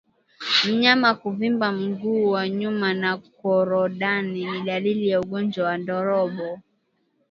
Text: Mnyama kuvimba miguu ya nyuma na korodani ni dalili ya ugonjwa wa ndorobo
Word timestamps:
Mnyama 0.67 1.09
kuvimba 1.15 1.71
miguu 1.71 2.27
ya 2.37 2.49
nyuma 2.49 2.93
na 2.93 3.17
korodani 3.17 4.45
ni 4.51 4.61
dalili 4.61 5.07
ya 5.07 5.21
ugonjwa 5.21 5.65
wa 5.65 5.77
ndorobo 5.77 6.59